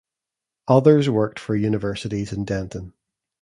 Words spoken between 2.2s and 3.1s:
in Denton.